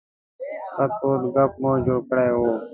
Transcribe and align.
ښه 0.73 0.85
تود 0.97 1.21
ګپ 1.35 1.51
مو 1.61 1.71
جوړ 1.85 1.99
کړی 2.09 2.29
و. 2.35 2.41